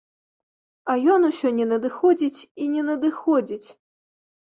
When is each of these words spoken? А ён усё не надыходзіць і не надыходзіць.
А 0.93 0.95
ён 1.17 1.21
усё 1.29 1.53
не 1.59 1.69
надыходзіць 1.75 2.39
і 2.61 2.73
не 2.75 2.89
надыходзіць. 2.91 3.65